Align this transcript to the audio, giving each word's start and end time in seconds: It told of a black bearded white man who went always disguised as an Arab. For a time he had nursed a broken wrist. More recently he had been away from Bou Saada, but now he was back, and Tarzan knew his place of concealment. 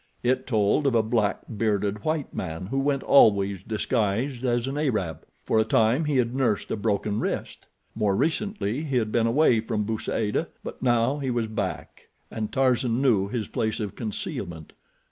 It 0.23 0.47
told 0.47 0.87
of 0.87 0.95
a 0.95 1.03
black 1.03 1.41
bearded 1.57 2.03
white 2.03 2.33
man 2.33 2.65
who 2.71 2.79
went 2.79 3.03
always 3.03 3.61
disguised 3.61 4.43
as 4.43 4.65
an 4.65 4.75
Arab. 4.75 5.21
For 5.45 5.59
a 5.59 5.63
time 5.63 6.05
he 6.05 6.17
had 6.17 6.33
nursed 6.33 6.71
a 6.71 6.75
broken 6.75 7.19
wrist. 7.19 7.67
More 7.93 8.15
recently 8.15 8.81
he 8.83 8.97
had 8.97 9.11
been 9.11 9.27
away 9.27 9.59
from 9.59 9.83
Bou 9.83 9.99
Saada, 9.99 10.47
but 10.63 10.81
now 10.81 11.19
he 11.19 11.29
was 11.29 11.45
back, 11.45 12.07
and 12.31 12.51
Tarzan 12.51 12.99
knew 12.99 13.27
his 13.27 13.47
place 13.47 13.79
of 13.79 13.93
concealment. 13.93 14.73